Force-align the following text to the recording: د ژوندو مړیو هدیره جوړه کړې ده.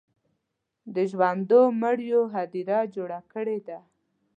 د 0.93 0.95
ژوندو 1.11 1.59
مړیو 1.81 2.21
هدیره 2.35 2.79
جوړه 2.95 3.19
کړې 3.33 3.57
ده. 3.67 3.79